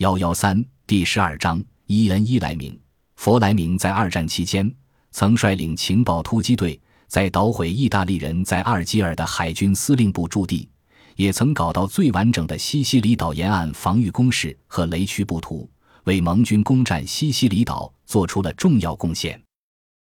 [0.00, 2.74] 幺幺三第十二章伊恩伊莱明
[3.16, 4.74] 弗莱明在二战期间
[5.10, 10.66] 曾率领情报突击队在捣毁意大利人在阿尔及尔的海军司令部驻地
[11.16, 15.68] 也曾搞到最完整的西西里岛沿岸防御工事和雷区布图
[16.04, 19.38] 为盟军攻占西西里岛做出了重要贡献